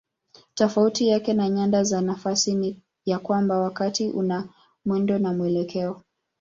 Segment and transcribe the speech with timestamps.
[0.53, 4.49] Tofauti yake na nyanda za nafasi ni ya kwamba wakati una
[4.85, 6.01] mwendo na mwelekeo.